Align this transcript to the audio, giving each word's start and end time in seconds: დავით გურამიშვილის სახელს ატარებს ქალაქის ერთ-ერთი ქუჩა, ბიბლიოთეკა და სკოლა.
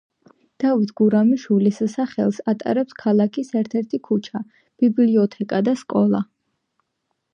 დავით 0.61 0.93
გურამიშვილის 1.01 1.81
სახელს 1.95 2.39
ატარებს 2.53 2.97
ქალაქის 3.03 3.53
ერთ-ერთი 3.61 4.01
ქუჩა, 4.09 4.43
ბიბლიოთეკა 4.85 5.61
და 5.69 5.77
სკოლა. 5.83 6.23